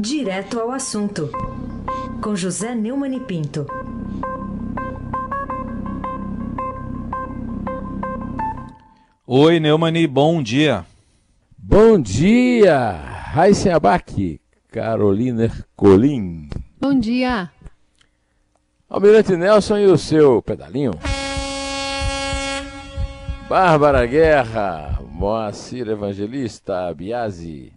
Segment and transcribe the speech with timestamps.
[0.00, 1.28] Direto ao assunto,
[2.22, 3.66] com José Neumann e Pinto.
[9.26, 10.86] Oi, Neumani, bom dia.
[11.58, 12.92] Bom dia,
[13.32, 14.40] Raíssen Abac,
[14.70, 16.48] Carolina Ercolim.
[16.80, 17.50] Bom dia.
[18.88, 20.92] Almirante Nelson e o seu pedalinho.
[23.48, 27.72] Bárbara Guerra, Moacir Evangelista, Biasi,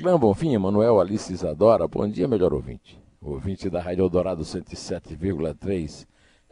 [0.00, 2.98] Clã Bonfim, Manuel Alice Isadora, bom dia, melhor ouvinte.
[3.20, 6.06] Ouvinte da Rádio Eldorado 107,3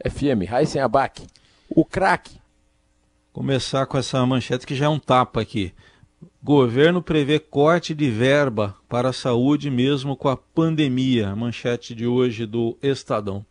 [0.07, 1.25] FM, Raíssen Abac,
[1.67, 2.39] o craque.
[3.33, 5.73] Começar com essa manchete que já é um tapa aqui.
[6.43, 11.35] Governo prevê corte de verba para a saúde mesmo com a pandemia.
[11.35, 13.43] Manchete de hoje do Estadão.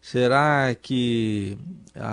[0.00, 1.58] Será que,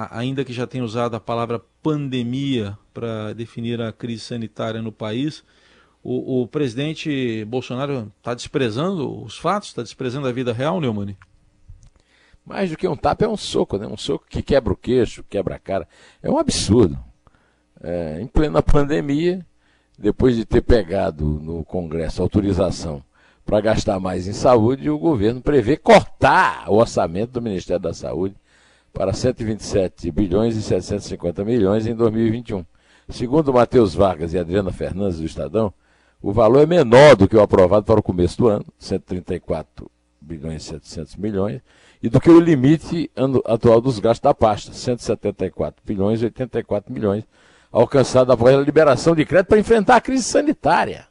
[0.10, 5.44] ainda que já tenha usado a palavra pandemia para definir a crise sanitária no país,
[6.04, 11.16] o, o presidente Bolsonaro está desprezando os fatos, está desprezando a vida real, Neumann?
[12.46, 13.86] Mais do que um tapa é um soco, né?
[13.86, 15.88] Um soco que quebra o queixo, quebra a cara.
[16.24, 16.98] É um absurdo.
[17.82, 19.46] É, em plena pandemia,
[19.98, 23.04] depois de ter pegado no Congresso autorização
[23.46, 28.36] para gastar mais em saúde, o governo prevê cortar o orçamento do Ministério da Saúde
[28.94, 32.66] para 127 bilhões e 750 milhões em 2021.
[33.10, 35.74] Segundo Matheus Vargas e Adriana Fernandes do Estadão,
[36.22, 39.90] o valor é menor do que o aprovado para o começo do ano, 134
[40.20, 41.62] bilhões e 700 milhões,
[42.02, 43.10] e do que o limite
[43.46, 47.24] atual dos gastos da pasta, 174 bilhões e 84 milhões,
[47.72, 51.08] alcançado após a liberação de crédito para enfrentar a crise sanitária.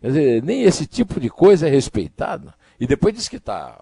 [0.00, 2.52] Quer dizer, nem esse tipo de coisa é respeitado.
[2.78, 3.78] E depois diz que está,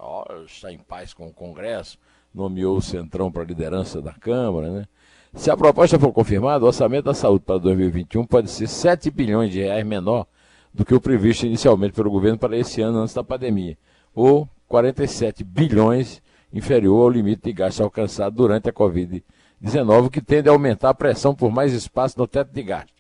[0.46, 1.98] está em paz com o Congresso,
[2.32, 4.70] nomeou o Centrão para a liderança da Câmara.
[4.70, 4.88] Né?
[5.34, 9.50] Se a proposta for confirmada, o orçamento da saúde para 2021 pode ser 7 bilhões
[9.50, 10.26] de reais menor
[10.74, 13.78] do que o previsto inicialmente pelo governo para esse ano antes da pandemia,
[14.12, 16.20] ou 47 bilhões
[16.52, 21.32] inferior ao limite de gasto alcançado durante a Covid-19, que tende a aumentar a pressão
[21.32, 22.92] por mais espaço no teto de gasto.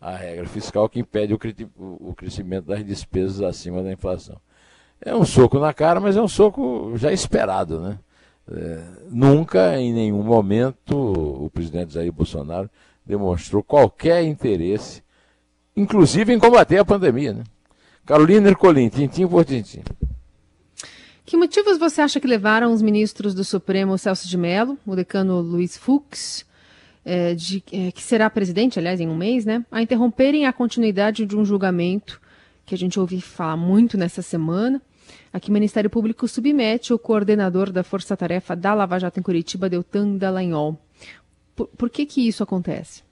[0.00, 4.40] A regra fiscal que impede o crescimento das despesas acima da inflação.
[4.98, 7.98] É um soco na cara, mas é um soco já esperado, né?
[8.50, 12.68] É, nunca, em nenhum momento, o presidente Jair Bolsonaro
[13.04, 15.02] demonstrou qualquer interesse
[15.80, 17.32] inclusive em combater a pandemia.
[17.32, 17.42] Né?
[18.04, 19.82] Carolina Ercolim, tintim por tintim.
[21.24, 25.40] Que motivos você acha que levaram os ministros do Supremo Celso de Mello, o decano
[25.40, 26.44] Luiz Fux,
[27.04, 31.24] é, de, é, que será presidente, aliás, em um mês, né, a interromperem a continuidade
[31.24, 32.20] de um julgamento
[32.66, 34.82] que a gente ouviu falar muito nessa semana,
[35.32, 39.22] a que o Ministério Público submete o coordenador da Força Tarefa da Lava Jato em
[39.22, 40.78] Curitiba, Deltan Dallagnol.
[41.54, 43.02] Por, por que que isso acontece?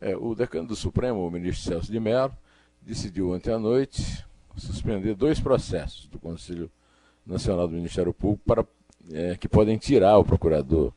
[0.00, 2.32] É, o decano do Supremo, o ministro Celso de Mello,
[2.80, 4.24] decidiu ontem à noite
[4.56, 6.70] suspender dois processos do Conselho
[7.26, 8.64] Nacional do Ministério Público para,
[9.12, 10.92] é, que podem tirar o procurador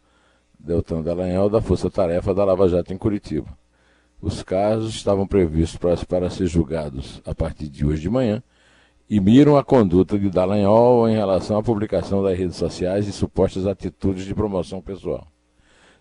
[0.58, 3.58] Deltan Dallagnol da força-tarefa da Lava Jato em Curitiba.
[4.22, 8.42] Os casos estavam previstos para, para ser julgados a partir de hoje de manhã
[9.10, 13.68] e miram a conduta de Dallagnol em relação à publicação das redes sociais e supostas
[13.68, 15.33] atitudes de promoção pessoal.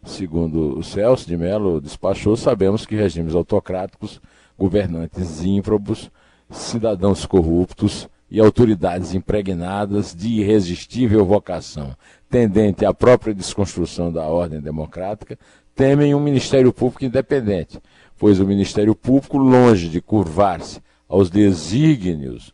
[0.04, 4.20] Segundo o Celso de Mello despachou, sabemos que regimes autocráticos,
[4.58, 6.10] governantes ímprobos,
[6.50, 11.94] cidadãos corruptos e autoridades impregnadas de irresistível vocação,
[12.28, 15.38] tendente à própria desconstrução da ordem democrática,
[15.74, 17.80] temem um Ministério Público independente,
[18.19, 22.52] pois o Ministério Público, longe de curvar-se aos desígnios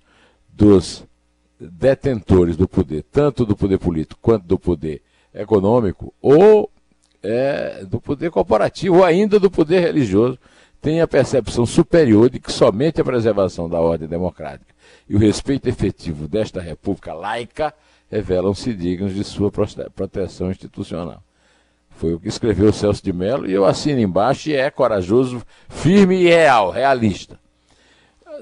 [0.53, 1.05] dos
[1.59, 5.01] detentores do poder, tanto do poder político quanto do poder
[5.33, 6.71] econômico, ou
[7.23, 10.39] é, do poder corporativo ou ainda do poder religioso
[10.81, 14.73] tem a percepção superior de que somente a preservação da ordem democrática
[15.09, 17.75] e o respeito efetivo desta república laica
[18.11, 21.23] revelam-se dignos de sua proteção institucional.
[21.91, 26.23] Foi o que escreveu Celso de Mello e eu assino embaixo e é corajoso, firme
[26.23, 27.39] e real, realista.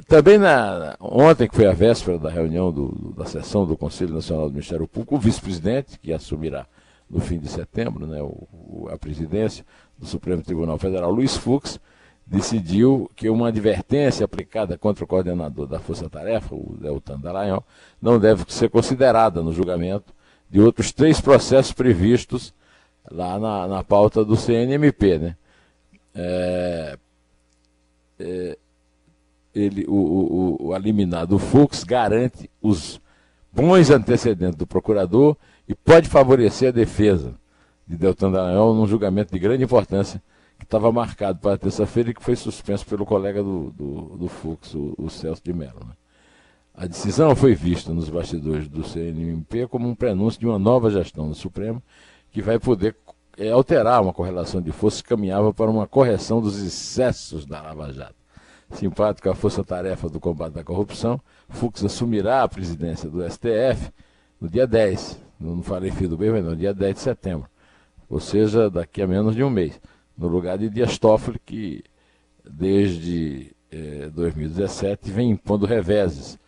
[0.06, 4.48] Também na, ontem, que foi a véspera da reunião do, da sessão do Conselho Nacional
[4.48, 6.66] do Ministério Público, o vice-presidente, que assumirá
[7.08, 9.64] no fim de setembro, né, o, a presidência
[9.96, 11.80] do Supremo Tribunal Federal, Luiz Fux,
[12.26, 17.64] decidiu que uma advertência aplicada contra o coordenador da Força Tarefa, o Deltan Dallagnol,
[18.02, 20.12] não deve ser considerada no julgamento
[20.50, 22.52] de outros três processos previstos
[23.08, 25.18] lá na, na pauta do CNMP.
[25.18, 25.36] Né?
[26.14, 26.98] É,
[28.18, 28.58] é,
[29.54, 33.00] ele, o, o, o, o eliminado Fux garante os
[33.52, 35.36] bons antecedentes do procurador
[35.68, 37.34] e pode favorecer a defesa
[37.86, 40.22] de Deltan Dallagnol num julgamento de grande importância
[40.58, 44.74] que estava marcado para terça-feira e que foi suspenso pelo colega do, do, do Fux,
[44.74, 45.80] o, o Celso de Mello.
[45.80, 45.92] Né?
[46.74, 51.28] A decisão foi vista nos bastidores do CNMP como um prenúncio de uma nova gestão
[51.28, 51.82] do Supremo
[52.30, 52.96] que vai poder
[53.38, 57.92] é, alterar uma correlação de forças que caminhava para uma correção dos excessos da Lava
[57.92, 58.14] Jato.
[58.70, 63.92] Simpático à força-tarefa do combate à corrupção, Fux assumirá a presidência do STF
[64.40, 67.48] no dia 10, não falei filho do bem, no dia 10 de setembro,
[68.08, 69.80] ou seja, daqui a menos de um mês,
[70.16, 71.84] no lugar de Dias Toffoli, que
[72.48, 76.38] desde eh, 2017 vem impondo reveses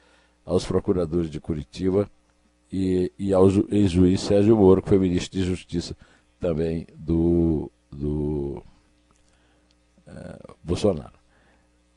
[0.44, 2.08] aos procuradores de Curitiba
[2.73, 5.96] e, e ao ex-juiz Sérgio Moro, que foi ministro de Justiça
[6.41, 8.62] também do, do
[10.06, 11.19] eh, Bolsonaro.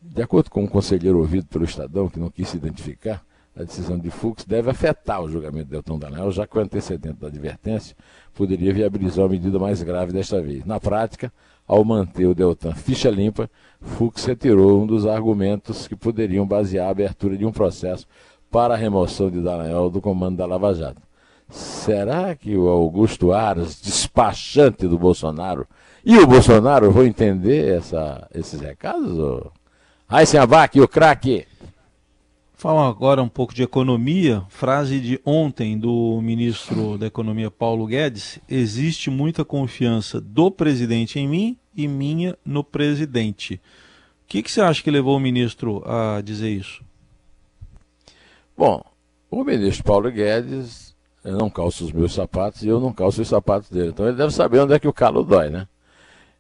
[0.02, 3.24] De acordo com um conselheiro ouvido pelo Estadão, que não quis se identificar,
[3.56, 7.20] a decisão de Fux deve afetar o julgamento de Deltão Dallagnol, já que o antecedente
[7.20, 7.96] da advertência
[8.34, 10.66] poderia viabilizar uma medida mais grave desta vez.
[10.66, 11.32] Na prática,
[11.68, 13.50] ao manter o Deltan ficha limpa,
[13.82, 18.08] Fux retirou um dos argumentos que poderiam basear a abertura de um processo
[18.50, 21.02] para a remoção de Dallagnol do comando da Lava Jato.
[21.50, 25.68] Será que o Augusto Aras, despachante do Bolsonaro,
[26.04, 29.52] e o Bolsonaro vão entender essa, esses recados?
[30.08, 31.51] Aí, Abac, o craque!
[32.62, 34.44] Falam agora um pouco de economia.
[34.48, 41.28] Frase de ontem do ministro da Economia Paulo Guedes: existe muita confiança do presidente em
[41.28, 43.56] mim e minha no presidente.
[43.56, 46.84] O que, que você acha que levou o ministro a dizer isso?
[48.56, 48.84] Bom,
[49.32, 53.72] o ministro Paulo Guedes não calça os meus sapatos e eu não calço os sapatos
[53.72, 53.90] dele.
[53.90, 55.68] Então ele deve saber onde é que o calo dói, né?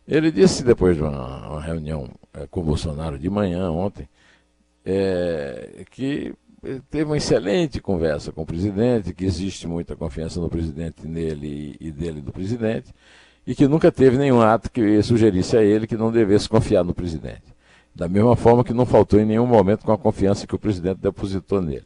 [0.07, 4.07] Ele disse depois de uma, uma reunião é, com o Bolsonaro de manhã ontem
[4.85, 6.33] é, que
[6.89, 11.91] teve uma excelente conversa com o presidente, que existe muita confiança no presidente nele e,
[11.91, 12.93] dele do presidente,
[13.45, 16.93] e que nunca teve nenhum ato que sugerisse a ele que não devesse confiar no
[16.93, 17.43] presidente.
[17.93, 20.99] Da mesma forma que não faltou em nenhum momento com a confiança que o presidente
[20.99, 21.85] depositou nele.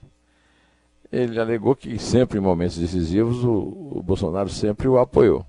[1.12, 5.46] Ele alegou que sempre em momentos decisivos o, o Bolsonaro sempre o apoiou.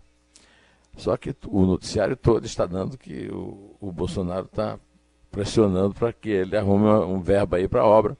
[0.97, 4.79] Só que o noticiário todo está dando que o, o Bolsonaro está
[5.31, 8.17] pressionando para que ele arrume um verbo aí para a obra,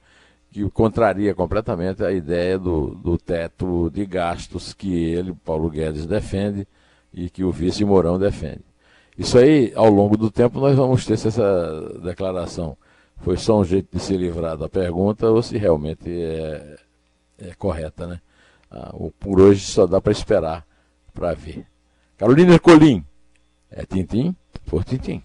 [0.51, 6.67] que contraria completamente a ideia do, do teto de gastos que ele, Paulo Guedes, defende
[7.13, 8.63] e que o vice Mourão defende.
[9.17, 12.77] Isso aí, ao longo do tempo, nós vamos ter se essa declaração
[13.17, 16.77] foi só um jeito de se livrar da pergunta ou se realmente é,
[17.39, 18.21] é correta, né?
[18.69, 20.65] Ah, por hoje só dá para esperar
[21.13, 21.65] para ver.
[22.17, 23.03] Carolina Colim,
[23.71, 25.23] é Tintim por Tintim.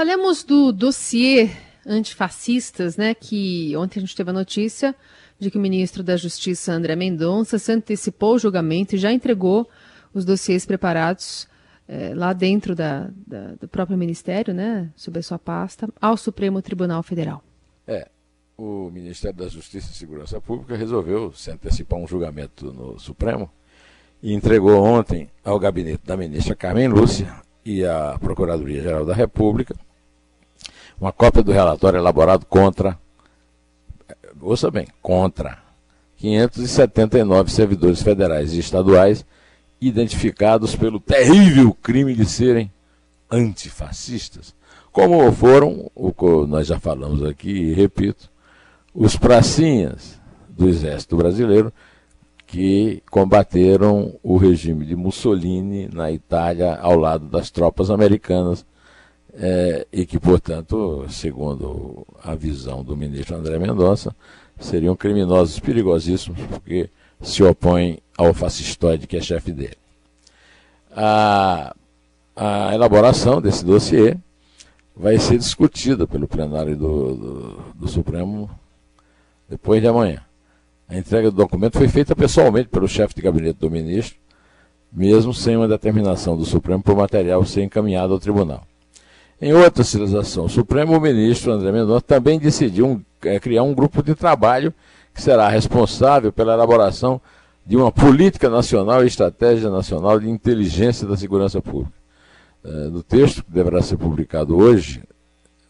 [0.00, 1.50] Falemos do dossiê
[1.86, 3.12] antifascistas, né?
[3.12, 4.96] Que ontem a gente teve a notícia
[5.38, 9.68] de que o ministro da Justiça, André Mendonça, se antecipou o julgamento e já entregou
[10.14, 11.46] os dossiês preparados
[11.86, 14.90] é, lá dentro da, da, do próprio ministério, né?
[14.96, 17.44] Sob a sua pasta, ao Supremo Tribunal Federal.
[17.86, 18.08] É.
[18.56, 23.50] O Ministério da Justiça e Segurança Pública resolveu se antecipar um julgamento no Supremo
[24.22, 27.30] e entregou ontem ao gabinete da ministra Carmen Lúcia
[27.62, 29.74] e à Procuradoria-Geral da República
[31.00, 32.98] uma cópia do relatório elaborado contra,
[34.40, 35.58] ouça bem, contra
[36.18, 39.24] 579 servidores federais e estaduais
[39.80, 42.70] identificados pelo terrível crime de serem
[43.30, 44.54] antifascistas,
[44.92, 45.90] como foram,
[46.46, 48.30] nós já falamos aqui e repito,
[48.92, 51.72] os pracinhas do Exército Brasileiro
[52.46, 58.66] que combateram o regime de Mussolini na Itália ao lado das tropas americanas
[59.34, 64.14] é, e que, portanto, segundo a visão do ministro André Mendonça,
[64.58, 69.76] seriam criminosos perigosíssimos porque se opõem ao fascistoide que é chefe dele.
[70.94, 71.74] A,
[72.34, 74.16] a elaboração desse dossiê
[74.96, 78.50] vai ser discutida pelo plenário do, do, do Supremo
[79.48, 80.22] depois de amanhã.
[80.88, 84.18] A entrega do documento foi feita pessoalmente pelo chefe de gabinete do ministro,
[84.92, 88.66] mesmo sem uma determinação do Supremo por material ser encaminhado ao tribunal.
[89.40, 94.14] Em outra civilização o ministro André Mendonça também decidiu um, é, criar um grupo de
[94.14, 94.74] trabalho
[95.14, 97.20] que será responsável pela elaboração
[97.64, 101.98] de uma política nacional e estratégia nacional de inteligência da segurança pública.
[102.62, 105.02] É, do texto, que deverá ser publicado hoje,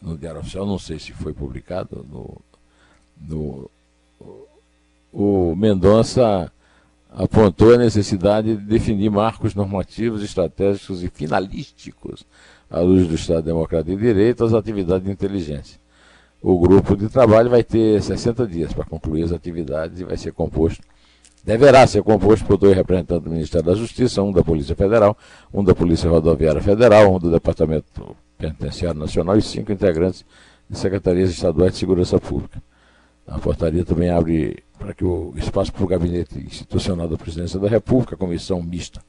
[0.01, 2.41] no Diário Oficial, não sei se foi publicado, no,
[3.29, 3.69] no,
[5.13, 6.51] o Mendonça
[7.11, 12.25] apontou a necessidade de definir marcos normativos, estratégicos e finalísticos
[12.69, 15.79] à luz do Estado Democrático de Direito, as atividades de inteligência.
[16.41, 20.31] O grupo de trabalho vai ter 60 dias para concluir as atividades e vai ser
[20.31, 20.81] composto,
[21.43, 25.15] deverá ser composto por dois representantes do Ministério da Justiça, um da Polícia Federal,
[25.53, 30.25] um da Polícia Rodoviária Federal, um do Departamento Penitenciário Nacional e cinco integrantes
[30.69, 32.61] de secretarias estaduais de segurança pública.
[33.31, 37.69] A portaria também abre para que o espaço para o gabinete institucional da presidência da
[37.69, 39.01] República, a comissão mista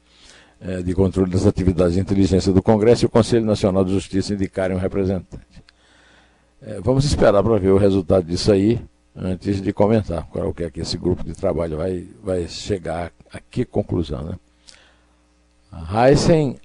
[0.60, 4.32] é, de controle das atividades de inteligência do Congresso e o Conselho Nacional de Justiça
[4.32, 5.64] indicarem um representante.
[6.60, 8.80] É, vamos esperar para ver o resultado disso aí
[9.16, 13.40] antes de comentar qual é é que esse grupo de trabalho vai, vai chegar a
[13.40, 14.22] que conclusão.
[14.22, 14.36] Né?
[15.92, 16.60] Heisen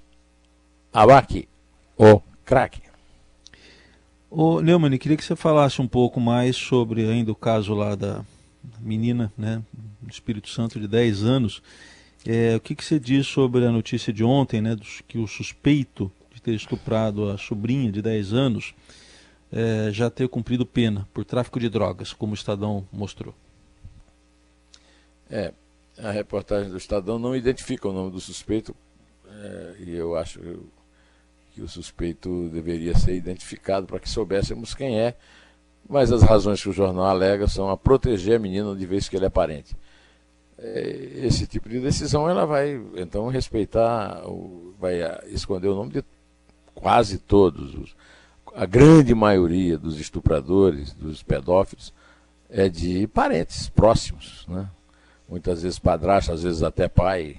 [0.92, 1.48] Abaki,
[1.96, 2.87] o craque.
[4.30, 8.22] Ô, Neumann, queria que você falasse um pouco mais sobre ainda o caso lá da
[8.78, 9.62] menina, né,
[10.02, 11.62] do Espírito Santo de 10 anos.
[12.26, 15.26] É, o que, que você diz sobre a notícia de ontem, né, dos, que o
[15.26, 18.74] suspeito de ter estuprado a sobrinha de 10 anos
[19.50, 23.34] é, já ter cumprido pena por tráfico de drogas, como o Estadão mostrou?
[25.30, 25.54] É,
[25.96, 28.76] a reportagem do Estadão não identifica o nome do suspeito,
[29.26, 30.38] é, e eu acho
[31.58, 35.16] que o suspeito deveria ser identificado para que soubéssemos quem é,
[35.88, 39.16] mas as razões que o jornal alega são a proteger a menina de vez que
[39.16, 39.76] ele é parente.
[40.56, 44.22] É, esse tipo de decisão ela vai então respeitar,
[44.78, 46.04] vai esconder o nome de
[46.76, 47.96] quase todos,
[48.54, 51.92] a grande maioria dos estupradores, dos pedófilos,
[52.48, 54.70] é de parentes próximos, né?
[55.28, 57.36] muitas vezes padrasto, às vezes até pai,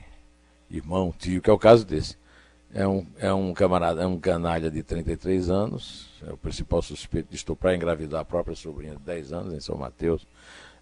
[0.70, 2.19] irmão, tio, que é o caso desse.
[2.74, 7.30] É um, é um camarada, é um canalha de 33 anos, é o principal suspeito
[7.30, 10.28] de estuprar e engravidar a própria sobrinha de 10 anos em São Mateus,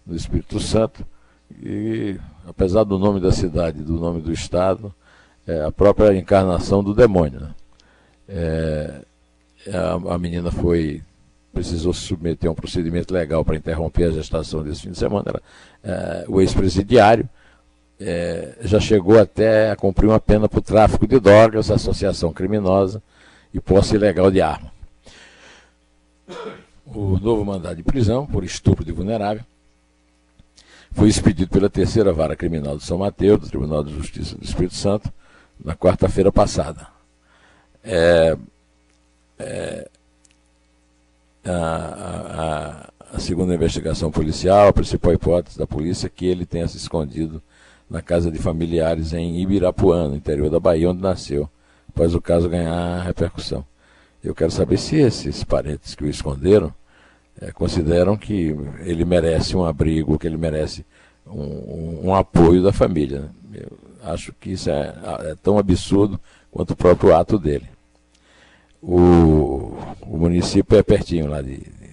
[0.04, 1.06] no Espírito Santo.
[1.62, 4.94] E apesar do nome da cidade, do nome do estado,
[5.46, 7.40] é a própria encarnação do demônio.
[7.40, 7.54] Né?
[8.28, 9.00] É,
[9.72, 11.02] a, a, menina foi
[11.54, 15.24] precisou submeter a um procedimento legal para interromper a gestação desse fim de semana.
[15.26, 15.42] Era,
[15.82, 17.26] é, o ex-presidiário
[18.00, 23.02] é, já chegou até a cumprir uma pena por tráfico de drogas, associação criminosa
[23.52, 24.72] e posse ilegal de arma.
[26.86, 29.44] O novo mandado de prisão por estupro de vulnerável
[30.92, 34.74] foi expedido pela terceira vara criminal de São Mateus, do Tribunal de Justiça do Espírito
[34.74, 35.12] Santo,
[35.62, 36.86] na quarta-feira passada.
[37.84, 38.36] É,
[39.38, 39.88] é,
[41.44, 46.66] a, a, a, segunda investigação policial, a principal hipótese da polícia é que ele tenha
[46.68, 47.42] se escondido
[47.88, 51.48] na casa de familiares em Ibirapuã, no interior da Bahia, onde nasceu,
[51.88, 53.64] após o caso ganhar repercussão.
[54.22, 56.74] Eu quero saber se esses parentes que o esconderam
[57.40, 60.84] é, consideram que ele merece um abrigo, que ele merece
[61.26, 63.20] um, um, um apoio da família.
[63.50, 63.60] Né?
[63.62, 67.68] Eu acho que isso é, é, tão absurdo quanto o próprio ato dele.
[68.82, 71.88] O, o município é pertinho lá de, de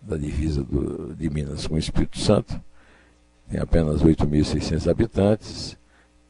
[0.00, 2.58] da divisa do, de Minas com o Espírito Santo
[3.50, 5.76] tem apenas 8.600 habitantes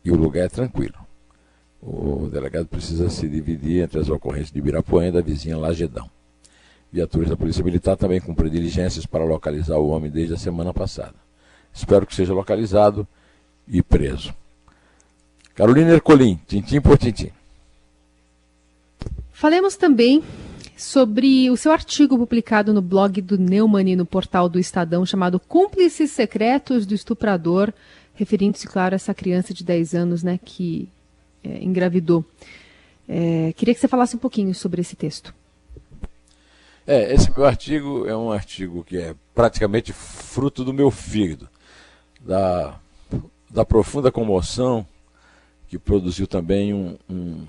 [0.04, 0.94] e o lugar é tranquilo.
[1.82, 6.10] O delegado precisa se dividir entre as ocorrências de Ibirapuã e da vizinha Lagedão.
[6.90, 11.14] Viaturas da Polícia Militar também cumprem diligências para localizar o homem desde a semana passada.
[11.72, 13.06] Espero que seja localizado
[13.66, 14.34] e preso.
[15.54, 17.30] Carolina Ercolim, tintim por tintim.
[19.32, 20.22] Falemos também
[20.78, 26.12] sobre o seu artigo publicado no blog do Neumann no portal do Estadão, chamado Cúmplices
[26.12, 27.73] Secretos do Estuprador,
[28.14, 30.88] referindo-se, claro, a essa criança de 10 anos né, que
[31.42, 32.25] é, engravidou.
[33.08, 35.35] É, queria que você falasse um pouquinho sobre esse texto.
[36.87, 41.49] É, esse meu artigo é um artigo que é praticamente fruto do meu fígado,
[42.20, 42.78] da,
[43.50, 44.87] da profunda comoção
[45.68, 47.47] que produziu também um, um,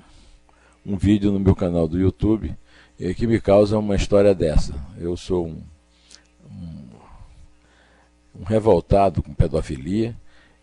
[0.86, 2.56] um vídeo no meu canal do YouTube,
[3.00, 4.74] e que me causa uma história dessa.
[5.00, 5.64] Eu sou um,
[6.52, 10.14] um, um revoltado com pedofilia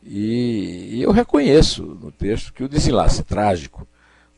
[0.04, 3.86] e, e, eu reconheço no texto que o desenlace trágico,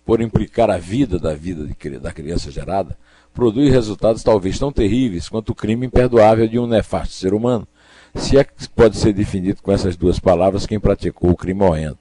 [0.05, 2.97] por implicar a vida da vida de, da criança gerada,
[3.35, 7.69] produz resultados talvez tão terríveis quanto o crime imperdoável de um nefasto ser humano,
[8.15, 11.99] se é que pode ser definido com essas duas palavras quem praticou o crime horrendo.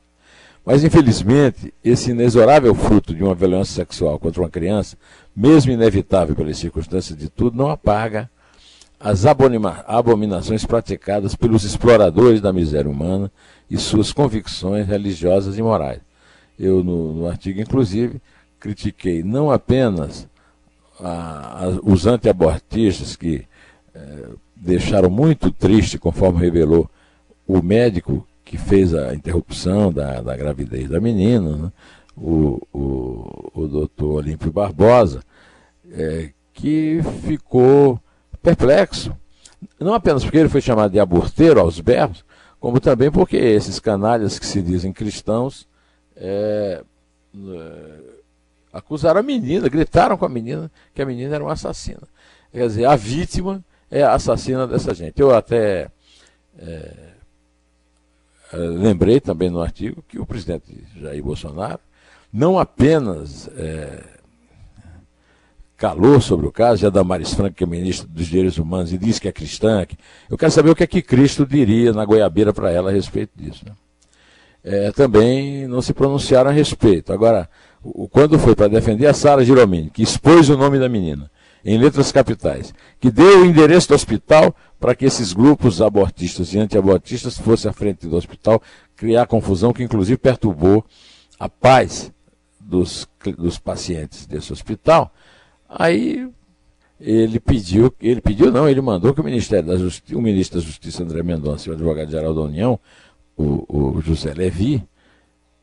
[0.67, 4.97] Mas, infelizmente, esse inexorável fruto de uma violência sexual contra uma criança,
[5.33, 8.29] mesmo inevitável pelas circunstâncias de tudo, não apaga
[8.99, 13.31] as abominações praticadas pelos exploradores da miséria humana
[13.71, 16.01] e suas convicções religiosas e morais.
[16.59, 18.21] Eu, no, no artigo, inclusive,
[18.59, 20.27] critiquei não apenas
[20.99, 23.45] a, a, os antiabortistas que
[23.95, 26.89] eh, deixaram muito triste, conforme revelou
[27.47, 31.71] o médico que fez a interrupção da, da gravidez da menina, né?
[32.15, 35.21] o, o, o doutor Olímpio Barbosa,
[35.91, 37.99] é, que ficou
[38.41, 39.15] perplexo,
[39.77, 42.23] não apenas porque ele foi chamado de aborteiro aos berros,
[42.57, 45.67] como também porque esses canalhas que se dizem cristãos
[46.15, 46.81] é,
[47.35, 47.99] é,
[48.71, 52.07] acusaram a menina, gritaram com a menina que a menina era uma assassina.
[52.51, 55.19] Quer dizer, a vítima é a assassina dessa gente.
[55.19, 55.89] Eu até
[56.57, 57.16] é,
[58.53, 61.79] lembrei também no artigo que o presidente Jair Bolsonaro
[62.31, 64.03] não apenas é,
[65.75, 69.21] calou sobre o caso, já Damares Franco, que é ministro dos Direitos Humanos, e disse
[69.21, 69.85] que é cristã.
[69.85, 69.97] Que...
[70.29, 73.31] Eu quero saber o que é que Cristo diria na goiabeira para ela a respeito
[73.35, 73.63] disso.
[73.65, 73.71] Né?
[74.63, 77.13] É, também não se pronunciaram a respeito.
[77.13, 77.49] Agora,
[77.83, 81.29] o, quando foi para defender a Sara Giromini, que expôs o nome da menina
[81.63, 86.59] em letras capitais, que deu o endereço do hospital para que esses grupos abortistas e
[86.59, 88.61] antiabortistas fossem à frente do hospital,
[88.95, 90.85] criar confusão que inclusive perturbou
[91.39, 92.11] a paz
[92.59, 95.11] dos, dos pacientes desse hospital,
[95.69, 96.29] Aí
[96.99, 100.65] ele pediu, ele pediu não, ele mandou que o Ministério da Justiça, o ministro da
[100.65, 102.79] Justiça André Mendonça o advogado-geral da União,
[103.35, 104.83] o, o José Levi,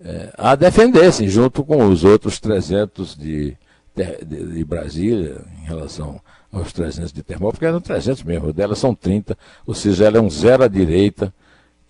[0.00, 3.56] é, a defendessem, junto com os outros 300 de,
[3.94, 6.20] de, de, Brasília, em relação
[6.52, 9.36] aos 300 de Termópolis, porque eram 300 mesmo, delas são 30,
[9.66, 11.32] ou seja, ela é um zero à direita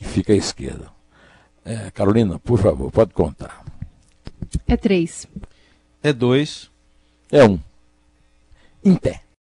[0.01, 0.93] e fica à esquerda.
[1.65, 3.65] É, Carolina, por favor, pode contar.
[4.67, 5.27] É três.
[6.03, 6.71] É dois.
[7.33, 7.59] É um
[8.85, 9.24] em pé.